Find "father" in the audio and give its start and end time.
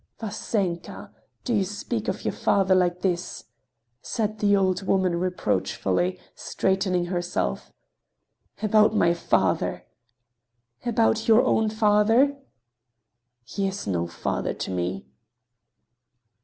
2.33-2.73, 9.13-9.85, 11.69-12.35, 14.07-14.55